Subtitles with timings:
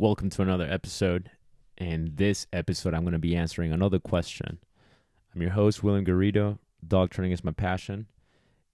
[0.00, 1.30] Welcome to another episode.
[1.76, 4.56] In this episode, I'm going to be answering another question.
[5.34, 6.58] I'm your host, William Garrido.
[6.88, 8.06] Dog training is my passion.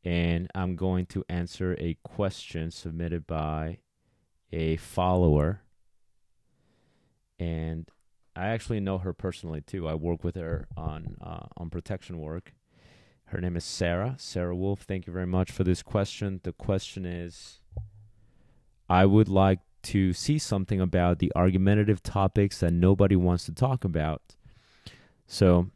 [0.04, 3.78] And I'm going to answer a question submitted by
[4.52, 5.62] a follower.
[7.40, 7.90] And
[8.36, 9.88] I actually know her personally too.
[9.88, 12.52] I work with her on uh, on protection work.
[13.24, 14.14] Her name is Sarah.
[14.16, 14.82] Sarah Wolf.
[14.82, 16.38] Thank you very much for this question.
[16.44, 17.58] The question is
[18.88, 23.84] I would like to see something about the argumentative topics that nobody wants to talk
[23.84, 24.22] about.
[25.26, 25.70] So,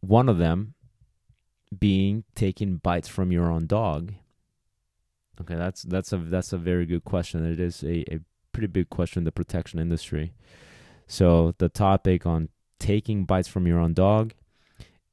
[0.00, 0.74] one of them
[1.78, 4.14] being taking bites from your own dog.
[5.40, 7.50] Okay, that's that's a that's a very good question.
[7.50, 8.20] It is a, a
[8.52, 10.34] pretty big question in the protection industry.
[11.06, 14.34] So the topic on taking bites from your own dog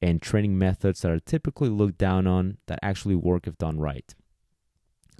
[0.02, 4.16] and training methods that are typically looked down on that actually work if done right.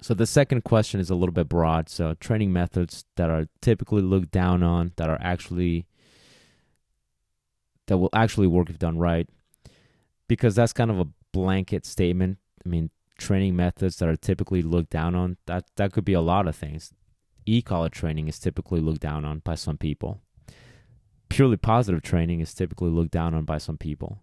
[0.02, 1.88] So the second question is a little bit broad.
[1.88, 5.86] So training methods that are typically looked down on that are actually
[7.86, 9.28] that will actually work if done right.
[10.28, 12.38] Because that's kind of a blanket statement.
[12.64, 16.20] I mean, training methods that are typically looked down on, that that could be a
[16.20, 16.92] lot of things.
[17.46, 20.20] E-collar training is typically looked down on by some people.
[21.28, 24.20] Purely positive training is typically looked down on by some people.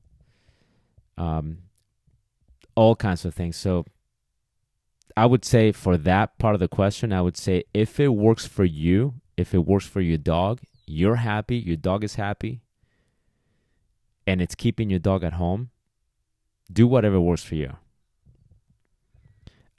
[1.17, 1.59] Um,
[2.75, 3.57] all kinds of things.
[3.57, 3.85] So
[5.17, 8.45] I would say for that part of the question, I would say if it works
[8.45, 12.61] for you, if it works for your dog, you're happy, your dog is happy,
[14.27, 15.71] and it's keeping your dog at home,
[16.71, 17.73] do whatever works for you.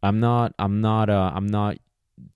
[0.02, 1.78] I'm not I'm not uh I'm not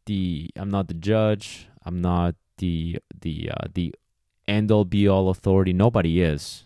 [0.06, 1.66] the I'm not the judge.
[1.84, 3.96] I'm not the the uh, the
[4.46, 5.72] end all be all authority.
[5.72, 6.64] Nobody is.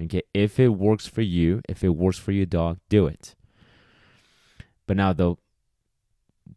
[0.00, 3.34] Okay, if it works for you, if it works for your dog, do it.
[4.86, 5.36] But now, the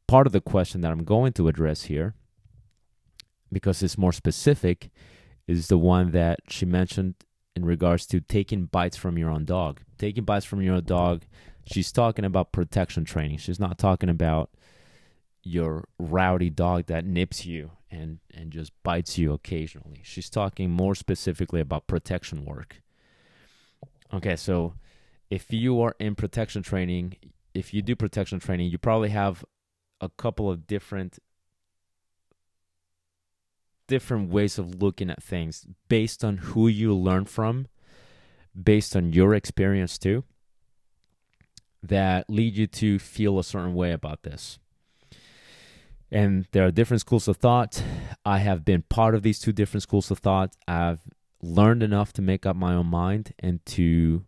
[0.08, 2.16] part of the question that I'm going to address here,
[3.52, 4.90] because it's more specific,
[5.48, 7.16] is the one that she mentioned
[7.56, 9.82] in regards to taking bites from your own dog.
[9.98, 11.24] Taking bites from your own dog,
[11.66, 13.38] she's talking about protection training.
[13.38, 14.50] She's not talking about
[15.44, 20.02] your rowdy dog that nips you and, and just bites you occasionally.
[20.04, 22.82] She's talking more specifically about protection work.
[24.14, 24.74] Okay, so
[25.30, 27.16] if you are in protection training,
[27.54, 29.46] if you do protection training, you probably have
[30.02, 31.20] a couple of different
[33.88, 37.68] different ways of looking at things based on who you learn from,
[38.62, 40.24] based on your experience too,
[41.84, 44.58] that lead you to feel a certain way about this.
[46.12, 47.84] And there are different schools of thought.
[48.26, 50.56] I have been part of these two different schools of thought.
[50.68, 51.02] I've
[51.42, 54.26] learned enough to make up my own mind and to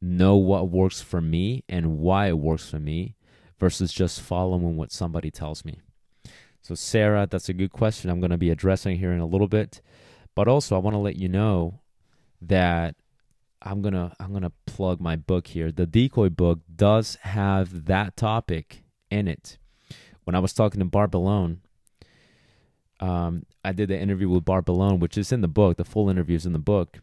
[0.00, 3.16] know what works for me and why it works for me
[3.60, 5.80] versus just following what somebody tells me.
[6.62, 8.10] So, Sarah, that's a good question.
[8.10, 9.80] I'm going to be addressing here in a little bit.
[10.34, 11.80] But also, I want to let you know
[12.42, 12.96] that
[13.62, 15.70] I'm going to I'm going to plug my book here.
[15.70, 19.58] The Decoy book does have that topic in it.
[20.24, 21.58] When I was talking to Bart Bellone,
[23.00, 25.76] um, I did the interview with Bart Bellone, which is in the book.
[25.76, 27.00] The full interview is in the book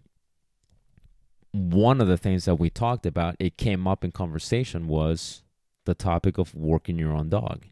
[1.58, 5.44] one of the things that we talked about, it came up in conversation was
[5.88, 7.66] the topic of working your own dog.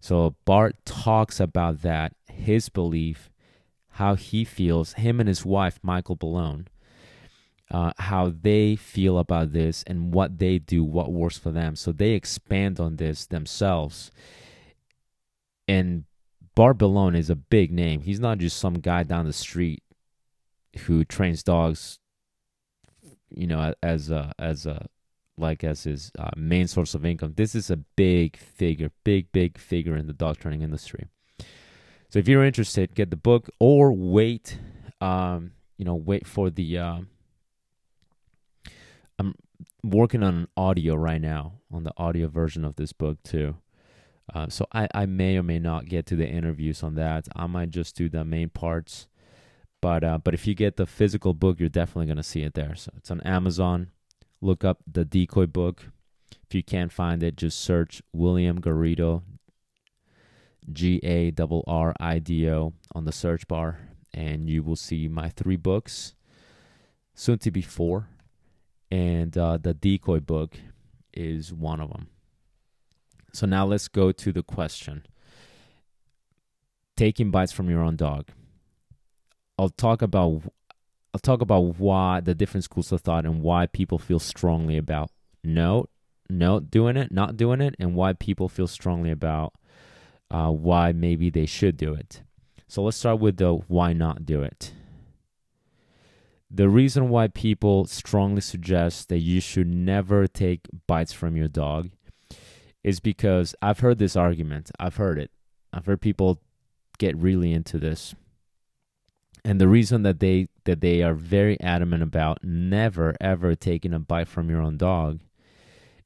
[0.00, 3.30] So Bart talks about that, his belief,
[3.90, 6.68] how he feels, him and his wife, Michael Bellone,
[7.70, 11.76] uh, how they feel about this and what they do, what works for them.
[11.76, 14.10] So they expand on this themselves.
[15.68, 16.04] And
[16.54, 18.00] Bart Bellone is a big name.
[18.00, 19.82] He's not just some guy down the street
[20.86, 21.98] who trains dogs
[23.30, 24.86] you know, as a as a
[25.40, 27.34] like as his uh, main source of income.
[27.36, 31.06] This is a big figure, big big figure in the dog training industry.
[32.08, 34.58] So if you're interested, get the book or wait.
[35.00, 36.78] Um, you know, wait for the.
[36.78, 36.98] Uh,
[39.18, 39.34] I'm
[39.82, 43.56] working on audio right now on the audio version of this book too.
[44.32, 47.26] Uh, so I, I may or may not get to the interviews on that.
[47.34, 49.08] I might just do the main parts
[49.80, 52.74] but uh, but if you get the physical book, you're definitely gonna see it there.
[52.74, 53.88] So it's on Amazon.
[54.40, 55.90] Look up the Decoy book.
[56.44, 59.22] If you can't find it, just search William Garrido,
[60.72, 63.80] G A R R I D O, on the search bar,
[64.14, 66.14] and you will see my three books,
[67.14, 68.08] soon to be four,
[68.90, 70.56] and uh, the Decoy book
[71.12, 72.08] is one of them.
[73.32, 75.06] So now let's go to the question:
[76.96, 78.28] taking bites from your own dog.
[79.58, 80.42] I'll talk about
[81.12, 85.10] I'll talk about why the different schools of thought and why people feel strongly about
[85.42, 85.86] no,
[86.28, 89.54] no doing it, not doing it, and why people feel strongly about
[90.30, 92.22] uh, why maybe they should do it.
[92.68, 94.72] So let's start with the why not do it.
[96.48, 101.90] The reason why people strongly suggest that you should never take bites from your dog
[102.82, 104.70] is because I've heard this argument.
[104.78, 105.30] I've heard it.
[105.72, 106.40] I've heard people
[106.98, 108.14] get really into this.
[109.44, 113.98] And the reason that they that they are very adamant about never ever taking a
[113.98, 115.18] bite from your own dog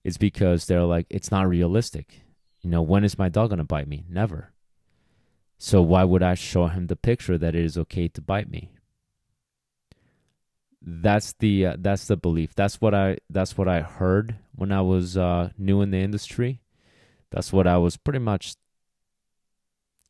[0.02, 2.22] is because they're like it's not realistic.
[2.62, 4.04] You know, when is my dog going to bite me?
[4.08, 4.52] Never.
[5.58, 8.70] So why would I show him the picture that it is okay to bite me?
[10.80, 12.54] That's the uh, that's the belief.
[12.54, 16.62] That's what I that's what I heard when I was uh, new in the industry.
[17.30, 18.54] That's what I was pretty much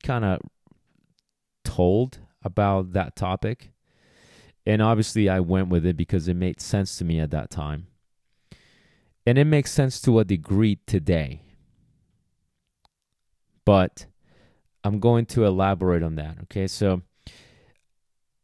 [0.05, 0.43] kind of
[1.65, 3.74] told about that topic.
[4.67, 7.89] And obviously, I went with it because it made sense to me at that time.
[9.27, 11.43] And it makes sense to a degree today.
[13.65, 14.07] But
[14.83, 16.39] I'm going to elaborate on that.
[16.45, 16.67] Okay.
[16.67, 17.03] So,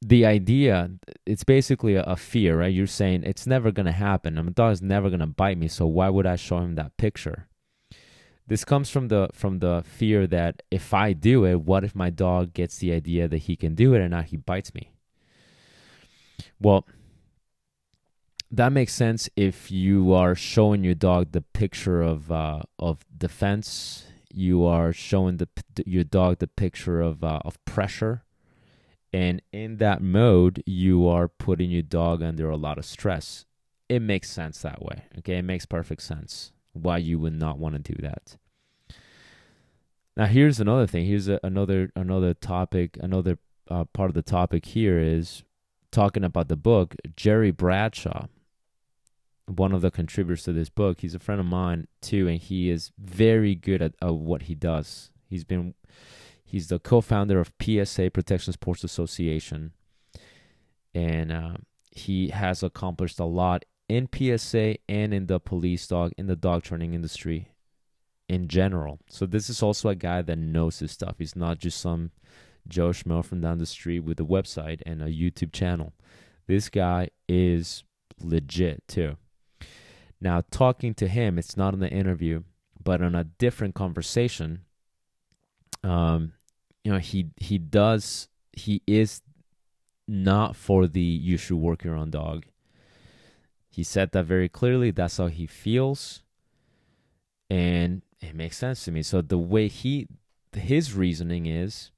[0.02, 0.90] the idea,
[1.26, 2.72] it's basically a, fear, right?
[2.72, 4.34] You're saying it's never going to happen.
[4.34, 5.68] My dog's never going to bite me.
[5.68, 7.48] So, why would I show him that picture?
[8.46, 12.10] This comes from the from the fear that if I do it, what if my
[12.10, 14.90] dog gets the idea that he can do it and now he bites me?
[16.60, 16.86] Well,
[18.50, 24.06] that makes sense if you are showing your dog the picture of uh, of defense.
[24.32, 25.48] You are showing the
[25.86, 28.24] your dog the picture of uh, of pressure,
[29.12, 33.44] and in that mode, you are putting your dog under a lot of stress.
[33.88, 35.04] It makes sense that way.
[35.18, 38.36] Okay, it makes perfect sense why you would not want to do that.
[40.16, 41.06] Now here's another thing.
[41.06, 42.96] Here's a, another another topic.
[43.00, 43.38] Another
[43.68, 45.44] uh, part of the topic here is
[45.90, 46.94] talking about the book.
[47.16, 48.26] Jerry Bradshaw,
[49.46, 52.70] one of the contributors to this book, he's a friend of mine too, and he
[52.70, 55.10] is very good at, at what he does.
[55.28, 55.74] He's been
[56.44, 59.72] he's the co-founder of PSA Protection Sports Association,
[60.94, 61.54] and uh,
[61.90, 66.62] he has accomplished a lot in PSA and in the police dog in the dog
[66.62, 67.48] training industry
[68.28, 69.00] in general.
[69.08, 71.16] So this is also a guy that knows his stuff.
[71.18, 72.12] He's not just some
[72.68, 75.92] Joe Schmo from down the street with a website and a YouTube channel.
[76.46, 77.84] This guy is
[78.20, 79.16] legit too.
[80.20, 82.42] Now, talking to him, it's not in the interview,
[82.82, 84.62] but on a different conversation.
[85.82, 86.34] Um,
[86.84, 89.22] you know, he he does he is
[90.06, 92.46] not for the you should work your own dog.
[93.68, 94.90] He said that very clearly.
[94.90, 96.22] That's how he feels.
[97.48, 99.02] And it makes sense to me.
[99.02, 100.08] So the way he
[100.52, 101.90] his reasoning is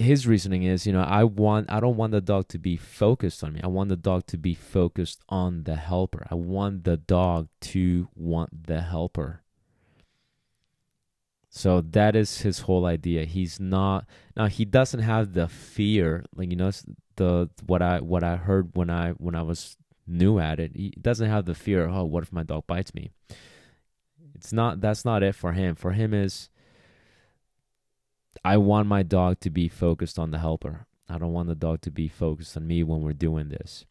[0.00, 3.44] his reasoning is, you know, I want I don't want the dog to be focused
[3.44, 3.60] on me.
[3.62, 6.26] I want the dog to be focused on the helper.
[6.30, 9.42] I want the dog to want the helper.
[11.50, 13.24] So that is his whole idea.
[13.24, 14.06] He's not
[14.36, 16.70] now he doesn't have the fear like you know
[17.16, 19.76] the what I what I heard when I when I was
[20.06, 20.72] new at it.
[20.74, 23.10] He doesn't have the fear, oh, what if my dog bites me?
[24.34, 25.74] It's not that's not it for him.
[25.74, 26.49] For him is
[28.44, 30.86] I want my dog to be focused on the helper.
[31.08, 33.84] I don't want the dog to be focused on me when we're doing this.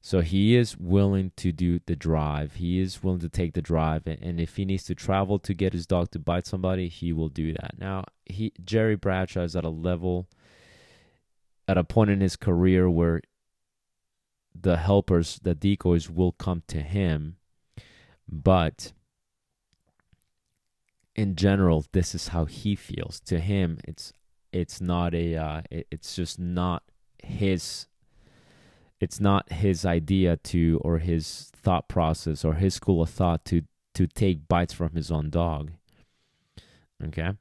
[0.00, 2.54] So he is willing to do the drive.
[2.54, 5.72] He is willing to take the drive, and if he needs to travel to get
[5.72, 7.74] his dog to bite somebody, he will do that.
[7.78, 10.28] Now, he Jerry Bradshaw is at a level
[11.66, 13.20] at a point in his career where
[14.58, 17.36] the helpers, the decoys will come to him,
[18.28, 18.92] but
[21.18, 23.18] in general, this is how he feels.
[23.26, 24.12] To him, it's
[24.52, 26.84] it's not a uh, it, it's just not
[27.24, 27.88] his
[29.00, 33.62] it's not his idea to or his thought process or his school of thought to
[33.94, 35.72] to take bites from his own dog.
[37.04, 37.32] Okay?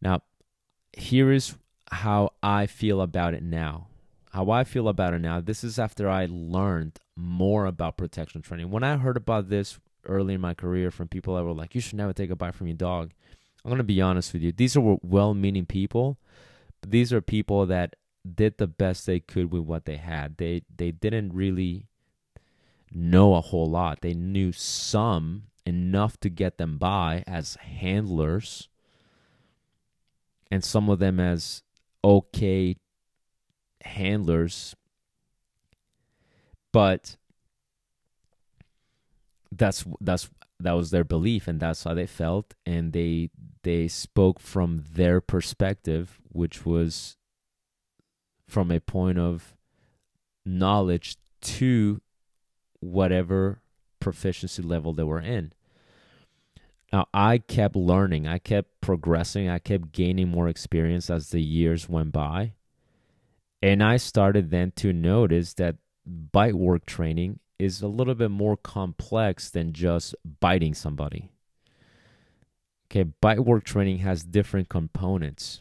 [0.00, 0.22] Now,
[0.94, 1.54] here is
[1.92, 3.88] how I feel about it now.
[4.32, 8.70] How I feel about it now, this is after I learned more about protection training.
[8.70, 11.80] When I heard about this early in my career from people that were like, you
[11.80, 13.12] should never take a bite from your dog,
[13.64, 14.52] I'm going to be honest with you.
[14.52, 16.18] These are well meaning people,
[16.80, 17.96] but these are people that
[18.34, 20.36] did the best they could with what they had.
[20.36, 21.86] They they didn't really
[22.92, 24.00] know a whole lot.
[24.00, 28.68] They knew some enough to get them by as handlers
[30.50, 31.62] and some of them as
[32.02, 32.76] okay
[33.82, 34.74] handlers,
[36.72, 37.16] but
[39.58, 43.30] that's that's that was their belief and that's how they felt and they
[43.62, 47.16] they spoke from their perspective which was
[48.46, 49.54] from a point of
[50.46, 52.00] knowledge to
[52.80, 53.60] whatever
[54.00, 55.52] proficiency level they were in
[56.92, 61.88] Now, I kept learning, I kept progressing, I kept gaining more experience as the years
[61.88, 62.54] went by.
[63.60, 68.56] And I started then to notice that bite work training is a little bit more
[68.56, 71.30] complex than just biting somebody.
[72.90, 75.60] Okay, bite work training has different components.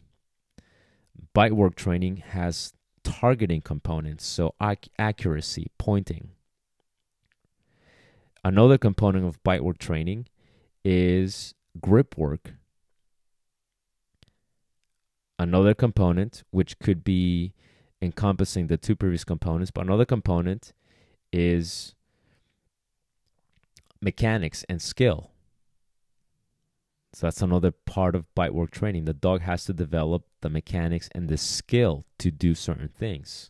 [1.34, 2.74] Bite work training has
[3.04, 6.30] targeting components, so ac- accuracy, pointing.
[8.44, 10.28] Another component of bite work training
[10.86, 12.54] is grip work.
[15.40, 17.54] Another component, which could be
[18.02, 20.74] encompassing the two previous components, but another component
[21.32, 21.96] is
[24.02, 25.32] mechanics and skill.
[27.14, 29.06] So that's another part of bite work training.
[29.06, 33.50] The dog has to develop the mechanics and the skill to do certain things.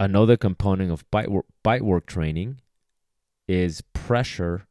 [0.00, 2.60] Another component of bite work, bite work training
[3.46, 4.66] is pressure.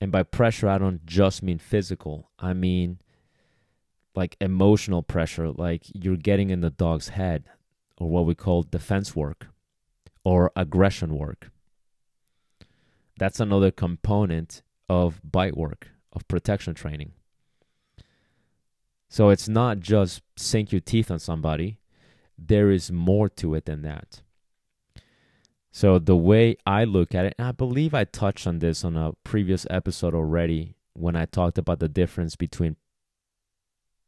[0.00, 2.98] And by pressure, I don't just mean physical, I mean
[4.14, 7.44] like emotional pressure, like you're getting in the dog's head,
[7.98, 9.48] or what we call defense work
[10.24, 11.50] or aggression work.
[13.18, 17.12] That's another component of bite work, of protection training.
[19.08, 21.78] So it's not just sink your teeth on somebody,
[22.36, 24.22] there is more to it than that.
[25.70, 28.96] So the way I look at it, and I believe I touched on this on
[28.96, 32.76] a previous episode already when I talked about the difference between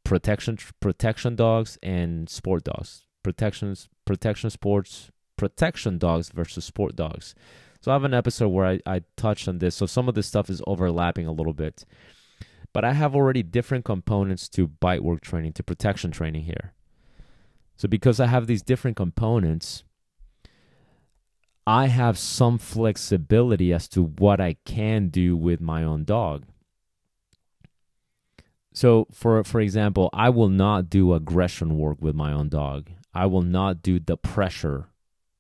[0.04, 3.05] protection protection dogs and sport dogs.
[3.26, 7.34] Protections protection sports protection dogs versus sport dogs.
[7.80, 9.74] So I have an episode where I, I touched on this.
[9.74, 11.84] So some of this stuff is overlapping a little bit.
[12.72, 16.72] But I have already different components to bite work training, to protection training here.
[17.76, 19.82] So because I have these different components,
[21.66, 26.44] I have some flexibility as to what I can do with my own dog.
[28.72, 32.90] So for for example, I will not do aggression work with my own dog.
[33.16, 34.88] I will not do the pressure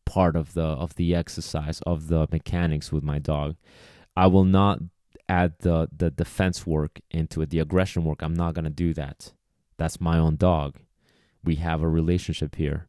[0.06, 3.56] part of the of the exercise of the mechanics with my dog.
[4.16, 4.78] I will not
[5.28, 8.22] add the the defense work into it, the aggression work.
[8.22, 9.34] I'm not going to do that.
[9.76, 10.78] That's my own dog.
[11.44, 12.88] We have a relationship here.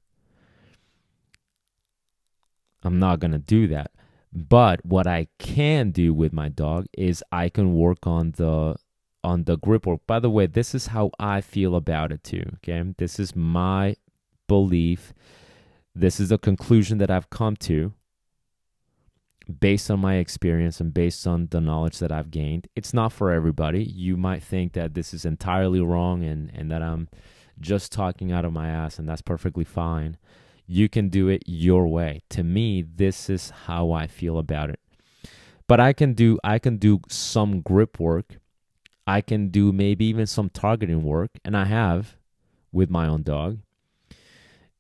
[2.82, 3.92] I'm not going to do that.
[4.32, 8.78] But what I can do with my dog is I can work on the
[9.22, 10.02] on the grip work.
[10.08, 12.94] By the way, this is how I feel about it too, okay?
[12.98, 13.98] This is my
[14.48, 15.14] belief.
[15.94, 17.94] This is a conclusion that I've come to
[19.60, 22.68] based on my experience and based on the knowledge that I've gained.
[22.76, 23.84] It's not for everybody.
[23.84, 27.08] You might think that this is entirely wrong and and that I'm
[27.60, 30.18] just talking out of my ass and that's perfectly fine.
[30.68, 32.22] You can do it your way.
[32.32, 34.80] To me, this is how I feel about it.
[35.68, 38.40] But I can do I can do some grip work.
[39.06, 42.18] I can do maybe even some targeting work and I have
[42.74, 43.60] with my own dog.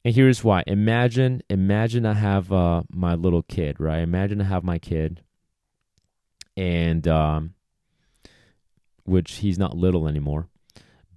[0.07, 0.63] And here's why.
[0.67, 3.99] Imagine imagine I have uh, my little kid, right?
[3.99, 5.21] Imagine I have my kid
[6.55, 7.55] and um
[9.03, 10.47] which he's not little anymore.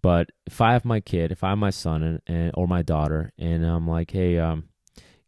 [0.03, 2.83] But if I have my kid, if I have my son and, and or my
[2.83, 4.71] daughter, and I'm like, hey, um,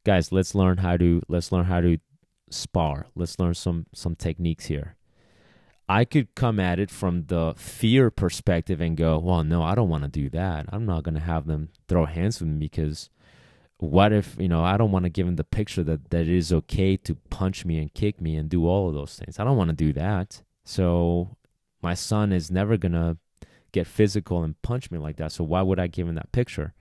[0.04, 1.98] guys, let's learn how to let's learn how to
[2.50, 3.06] spar.
[3.14, 4.96] Let's learn some some techniques here.
[5.88, 9.88] I could come at it from the fear perspective and go, well, no, I don't
[9.88, 10.66] want to do that.
[10.72, 13.08] I'm not going to have them throw hands with me because
[13.82, 16.28] what if you know I don't want to give him the picture that that it
[16.28, 19.38] is okay to punch me and kick me and do all of those things.
[19.38, 20.42] I don't want to do that.
[20.64, 21.36] So
[21.82, 23.16] my son is never gonna
[23.72, 25.32] get physical and punch me like that.
[25.32, 26.74] So why would I give him that picture?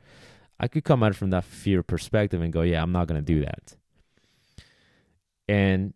[0.59, 3.19] I could come at it from that fear perspective and go, yeah, I'm not going
[3.19, 3.75] to do that.
[5.47, 5.95] And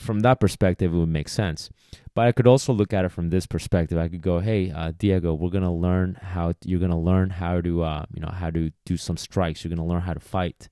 [0.00, 1.70] from that perspective, it would make sense.
[2.14, 3.98] But I could also look at it from this perspective.
[3.98, 7.60] I could go, hey, uh, Diego, we're to learn how, to, you're to learn how
[7.60, 9.62] to, uh, you know, how to do some strikes.
[9.62, 10.68] You're to learn how to fight,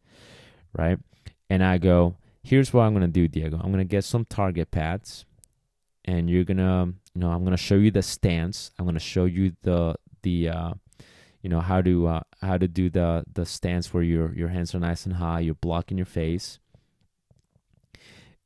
[0.76, 0.98] right?
[1.48, 3.60] And I go, here's what I'm to do, Diego.
[3.62, 5.24] I'm to get some target pads
[6.08, 9.52] and you're to you know i'm to show you the stance i'm to show you
[9.62, 10.72] the the uh,
[11.42, 14.74] you know how to uh, how to do the the stance where your your hands
[14.74, 16.58] are nice and high you're blocking your face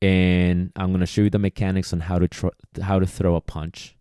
[0.02, 2.48] and i'm to show you the mechanics on how to tr-
[2.82, 3.96] how to throw a punch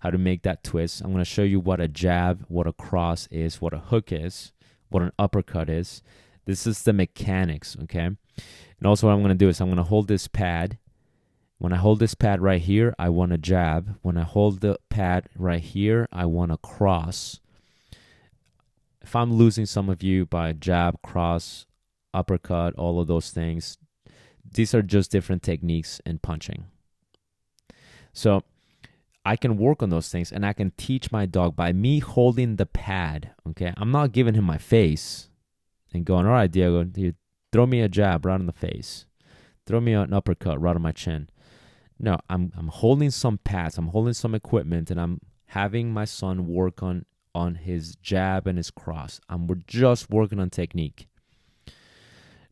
[0.00, 3.28] how to make that twist i'm to show you what a jab what a cross
[3.30, 4.52] is what a hook is
[4.88, 6.02] what an uppercut is
[6.44, 8.16] this is the mechanics okay and
[8.84, 10.78] also what i'm to do is i'm to hold this pad
[11.58, 13.96] when I hold this pad right here, I want a jab.
[14.02, 17.40] When I hold the pad right here, I want a cross.
[19.00, 21.64] If I'm losing some of you by jab, cross,
[22.12, 23.78] uppercut, all of those things,
[24.56, 26.66] these are just different techniques in punching.
[28.12, 28.42] So
[29.24, 32.56] I can work on those things and I can teach my dog by me holding
[32.56, 33.30] the pad.
[33.48, 33.72] Okay.
[33.76, 35.30] I'm not giving him my face
[35.92, 37.16] and going, all right, Diego, dude,
[37.52, 39.06] throw me a jab right in the face.
[39.66, 41.28] Throw me an uppercut right on my chin.
[41.98, 46.46] No, I'm I'm holding some pads, I'm holding some equipment, and I'm having my son
[46.46, 49.20] work on on his jab and his cross.
[49.28, 51.08] I'm we're just working on technique.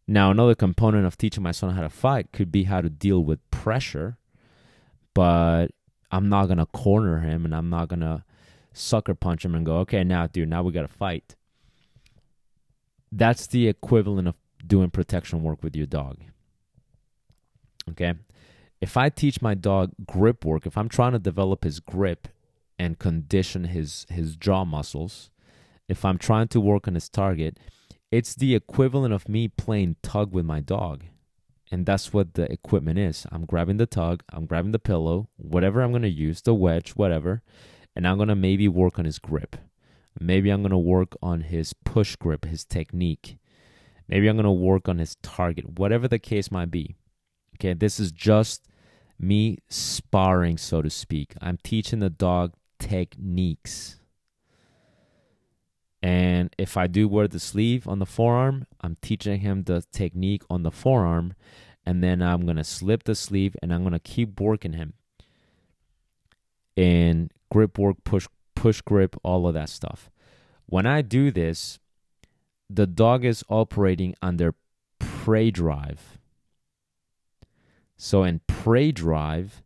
[0.06, 3.24] Now, another component of teaching my son how to fight could be how to deal
[3.24, 4.18] with pressure,
[5.14, 5.68] but
[6.10, 8.24] I'm not gonna corner him and I'm not gonna
[8.72, 11.36] sucker punch him and go, okay, now, dude, now we gotta fight.
[13.10, 14.34] That's the equivalent of
[14.66, 16.18] doing protection work with your dog.
[17.90, 18.14] Okay.
[18.80, 22.28] If I teach my dog grip work, if I'm trying to develop his grip
[22.78, 25.30] and condition his his jaw muscles,
[25.88, 27.58] if I'm trying to work on his target,
[28.14, 31.02] it's the equivalent of me playing tug with my dog.
[31.72, 33.26] And that's what the equipment is.
[33.32, 36.90] I'm grabbing the tug, I'm grabbing the pillow, whatever I'm going to use, the wedge,
[36.90, 37.42] whatever,
[37.96, 39.56] and I'm going to maybe work on his grip.
[40.20, 43.36] Maybe I'm going to work on his push grip, his technique.
[44.06, 46.94] Maybe I'm going to work on his target, whatever the case might be.
[47.56, 48.68] Okay, this is just
[49.18, 51.34] me sparring, so to speak.
[51.40, 53.96] I'm teaching the dog techniques.
[56.04, 60.42] And if I do wear the sleeve on the forearm, I'm teaching him the technique
[60.50, 61.32] on the forearm.
[61.86, 64.92] And then I'm going to slip the sleeve and I'm going to keep working him
[66.76, 70.10] in grip work, push, push grip, all of that stuff.
[70.66, 71.78] When I do this,
[72.68, 74.54] the dog is operating under
[74.98, 76.18] prey drive.
[77.96, 79.62] So in prey drive,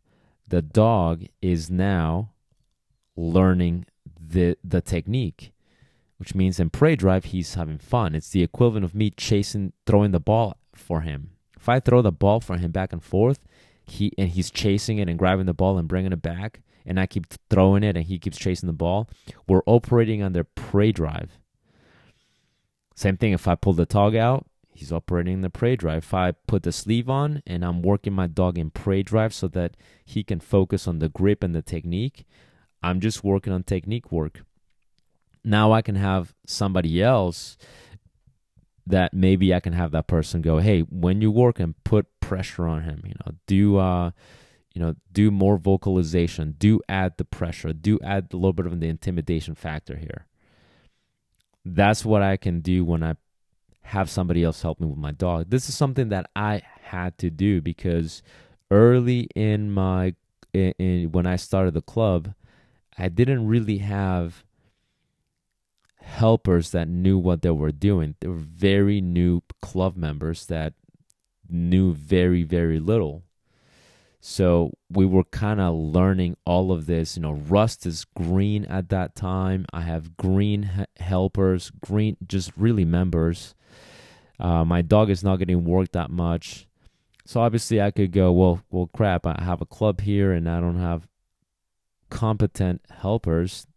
[0.47, 2.31] the dog is now
[3.17, 5.51] learning the the technique,
[6.19, 8.13] which means in prey drive he's having fun.
[8.13, 11.31] It's the equivalent of me chasing throwing the ball for him.
[11.57, 13.45] If I throw the ball for him back and forth,
[13.85, 17.05] he and he's chasing it and grabbing the ball and bringing it back, and I
[17.05, 19.09] keep throwing it and he keeps chasing the ball,
[19.47, 21.39] we're operating under prey drive.
[22.95, 26.03] Same thing if I pull the tog out, he's operating the prey drive.
[26.03, 29.47] If I put the sleeve on and I'm working my dog in prey drive so
[29.49, 32.25] that he can focus on the grip and the technique,
[32.83, 34.41] I'm just working on technique work.
[35.43, 37.57] Now I can have somebody else
[38.85, 42.67] that maybe I can have that person go, hey, when you work and put pressure
[42.67, 44.11] on him, you know, do uh
[44.73, 48.79] you know, do more vocalization, do add the pressure, do add a little bit of
[48.79, 50.27] the intimidation factor here.
[51.65, 53.15] That's what I can do when I
[53.81, 55.49] have somebody else help me with my dog.
[55.49, 58.21] This is something that I had to do because
[58.69, 60.15] early in my
[60.53, 62.33] in, in, when I started the club,
[62.97, 64.43] I didn't really have
[66.09, 68.15] helpers that knew what they were doing.
[68.19, 70.73] They were very new club members that
[71.49, 73.23] knew very very little.
[74.21, 77.15] So we were kind of learning all of this.
[77.15, 79.65] You know, Rust is green at that time.
[79.71, 83.55] I have green helpers, green, just really members.
[84.39, 86.67] Uh, my dog is not getting worked that much.
[87.25, 90.59] So obviously I could go, well, well, crap, I have a club here and I
[90.59, 91.07] don't have
[92.09, 93.67] competent helpers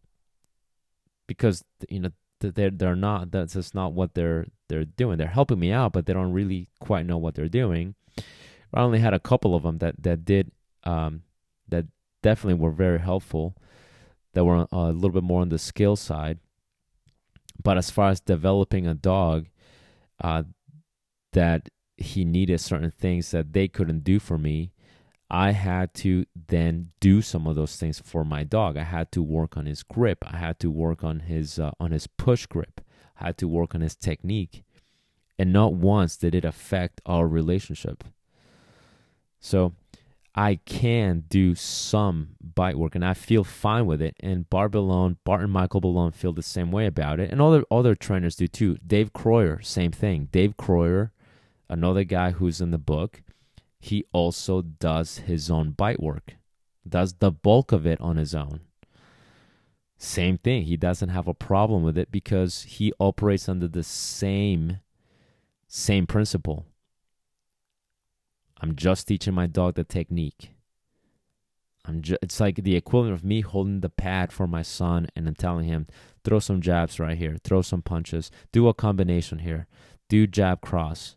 [1.26, 2.10] because, you know,
[2.50, 5.18] they're, they're not, that's just not what they're, they're doing.
[5.18, 7.94] They're helping me out, but they don't really quite know what they're doing.
[8.74, 10.50] I only had a couple of them that, that did,
[10.84, 11.22] um,
[11.68, 11.86] that
[12.22, 13.56] definitely were very helpful,
[14.34, 16.38] that were a little bit more on the skill side.
[17.62, 19.48] But as far as developing a dog,
[20.20, 20.44] uh,
[21.32, 24.72] that he needed certain things that they couldn't do for me,
[25.34, 28.76] I had to then do some of those things for my dog.
[28.76, 30.18] I had to work on his grip.
[30.30, 32.82] I had to work on his uh, on his push grip.
[33.18, 34.62] I had to work on his technique,
[35.38, 38.04] and not once did it affect our relationship.
[39.40, 39.72] So
[40.34, 44.16] I can do some bite work and I feel fine with it.
[44.20, 47.30] And Bart Bellone, Bart and Michael Bellone feel the same way about it.
[47.30, 48.76] And other other trainers do too.
[48.86, 50.28] Dave Croyer, same thing.
[50.30, 51.10] Dave Croyer,
[51.70, 53.22] another guy who's in the book,
[53.82, 56.36] he also does his own bite work.
[56.88, 58.60] Does the bulk of it on his own.
[59.98, 60.62] Same thing.
[60.62, 64.78] He doesn't have a problem with it because he operates under the same
[65.66, 66.64] same principle.
[68.60, 70.50] I'm just teaching my dog the technique.
[71.84, 75.26] I'm just, it's like the equivalent of me holding the pad for my son and
[75.26, 75.88] then telling him,
[76.22, 79.66] throw some jabs right here, throw some punches, do a combination here,
[80.08, 81.16] do jab cross.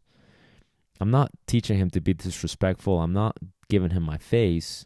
[0.99, 3.01] I'm not teaching him to be disrespectful.
[3.01, 3.37] I'm not
[3.69, 4.85] giving him my face.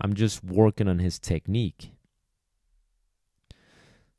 [0.00, 1.92] I'm just working on his technique.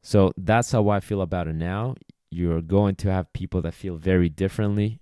[0.01, 1.95] So that's how I feel about it now.
[2.31, 4.99] You're going to have people that feel very differently.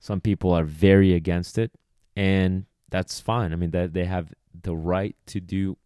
[0.00, 1.70] Some people are very against it,
[2.16, 3.52] and that's fine.
[3.52, 5.76] I mean, that they have the right to do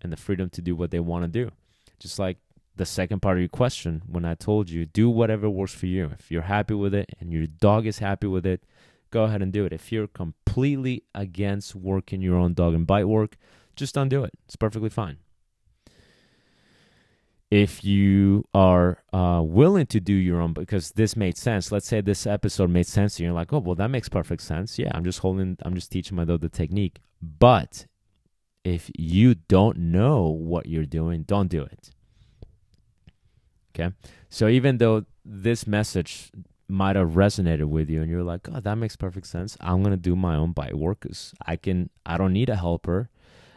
[0.00, 1.50] and the freedom to do what they want to do.
[1.98, 2.38] Just like
[2.80, 6.12] the second part of your question when I told you, do whatever works for you.
[6.18, 8.64] If you're happy with it and your dog is happy with it,
[9.10, 9.72] go ahead and do it.
[9.74, 13.36] If you're completely against working your own dog and bite work,
[13.76, 14.32] just don't do it.
[14.46, 15.18] It's perfectly fine.
[17.50, 21.70] If you are uh, willing to do your own, because this made sense.
[21.70, 23.26] Let's say this episode made sense you.
[23.26, 24.78] You're like, oh, well, that makes perfect sense.
[24.78, 27.00] Yeah, I'm just holding, I'm just teaching my dog the technique.
[27.20, 27.86] But
[28.64, 31.90] if you don't know what you're doing, don't do it.
[33.80, 33.94] Okay.
[34.28, 36.30] So even though this message
[36.68, 39.56] might have resonated with you and you're like, oh, that makes perfect sense.
[39.60, 42.56] I'm going to do my own bite work because I can, I don't need a
[42.56, 43.10] helper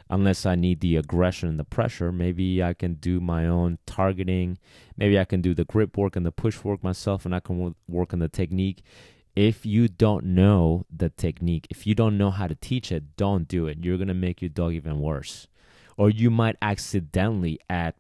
[0.09, 2.11] unless I need the aggression and the pressure.
[2.11, 4.57] Maybe I can do my own targeting.
[4.97, 7.75] Maybe I can do the grip work and the push work myself and I can
[7.87, 8.81] work on the technique.
[9.35, 13.47] If you don't know the technique, if you don't know how to teach it, don't
[13.47, 13.79] do it.
[13.83, 15.47] You're going to make your dog even worse.
[15.97, 17.93] Or you might accidentally add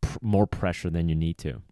[0.00, 1.62] pr- more pressure than you need to.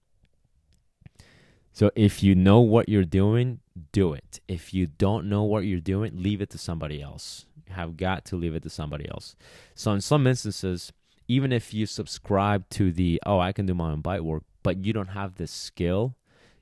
[1.73, 3.61] So if you know what you're doing,
[3.93, 4.41] do it.
[4.49, 7.47] If you don't know what you're doing, leave it to somebody else.
[7.67, 9.37] You have got to leave it to somebody else.
[9.75, 10.93] So in some instances,
[11.29, 14.85] even if you subscribe to the oh, I can do my own bite work, but
[14.85, 16.17] you don't have the skill,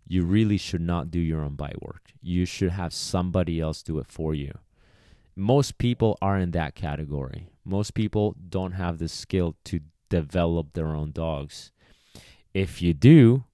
[0.07, 2.13] you really should not do your own bite work.
[2.21, 4.59] You should have somebody else do it for you.
[5.35, 7.49] Most people are in that category.
[7.65, 11.73] Most people don't have the skill to develop their own dogs.
[12.55, 13.45] If you do,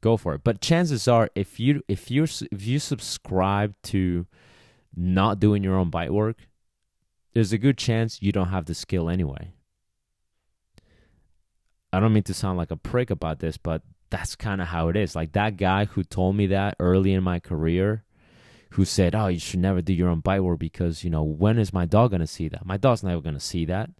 [0.00, 0.42] go for it.
[0.44, 4.26] But chances are, if you if you if you subscribe to
[4.94, 6.36] not doing your own bite work,
[7.32, 9.52] there's a good chance you don't have the skill anyway.
[11.92, 14.88] I don't mean to sound like a prick about this, but that's kind of how
[14.88, 15.16] it is.
[15.16, 18.04] Like that guy who told me that early in my career,
[18.70, 21.58] who said, "Oh, you should never do your own bite work because you know when
[21.58, 22.64] is my dog gonna see that?
[22.64, 23.90] My dog's never gonna see that.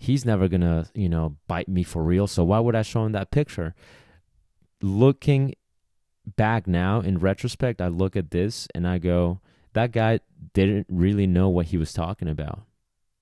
[0.00, 2.26] He's never gonna you know bite me for real.
[2.26, 3.74] So why would I show him that picture?"
[4.80, 5.54] Looking
[6.36, 9.40] back now in retrospect, I look at this and I go,
[9.74, 10.20] "That guy
[10.54, 12.62] didn't really know what he was talking about.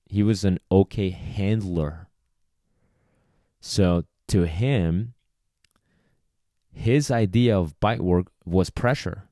[0.07, 2.07] He was an okay handler."
[3.61, 5.15] So to him,
[6.71, 9.29] his idea of bite work was pressure.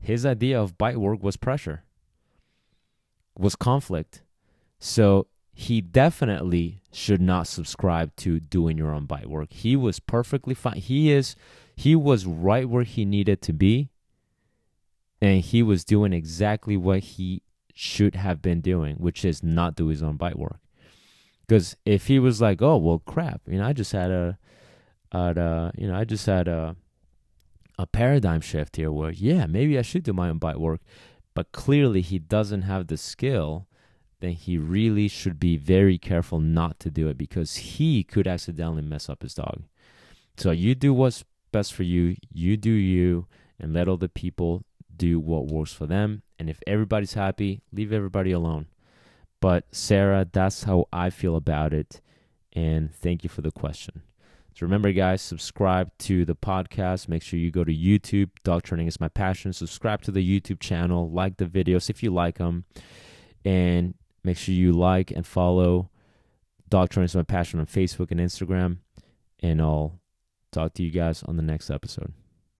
[0.00, 1.84] His idea of bite work was pressure,
[3.38, 4.24] was conflict.
[4.80, 5.28] So
[5.60, 9.52] he definitely should not subscribe to doing your own bite work.
[9.52, 10.76] He was perfectly fine.
[10.76, 11.36] He is
[11.76, 13.90] he was right where he needed to be
[15.20, 17.42] and he was doing exactly what he
[17.74, 20.60] should have been doing, which is not do his own bite work.
[21.46, 24.38] Because if he was like, "Oh, well, crap," you know, I just had a
[25.12, 26.74] uh, you know, I just had a
[27.78, 30.80] a paradigm shift here where yeah, maybe I should do my own bite work,
[31.34, 33.66] but clearly he doesn't have the skill,
[34.20, 38.82] then he really should be very careful not to do it because he could accidentally
[38.82, 39.62] mess up his dog.
[40.36, 43.26] So you do what's best for you, you do you,
[43.58, 44.64] and let other people
[44.96, 46.22] do what works for them.
[46.38, 48.66] And if everybody's happy, leave everybody alone.
[49.40, 52.00] But Sarah, that's how I feel about it.
[52.52, 54.02] And thank you for the question.
[54.54, 57.08] So remember, guys, subscribe to the podcast.
[57.08, 58.30] Make sure you go to YouTube.
[58.44, 59.52] Dog training is my passion.
[59.52, 61.10] Subscribe to the YouTube channel.
[61.10, 62.64] Like the videos if you like them.
[63.44, 65.90] And make sure you like and follow
[66.70, 68.78] Training is my passion on Facebook and Instagram.
[69.40, 69.98] And I'll
[70.52, 72.12] talk to you guys on the next episode.